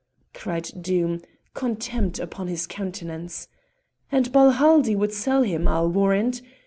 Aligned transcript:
cried 0.33 0.71
Doom, 0.81 1.21
contempt 1.53 2.17
upon 2.17 2.47
his 2.47 2.65
countenance. 2.65 3.47
"And 4.11 4.31
Balhaldie 4.31 4.95
would 4.95 5.13
sell 5.13 5.43
him, 5.43 5.67
I'll 5.67 5.91
warrant. 5.91 6.41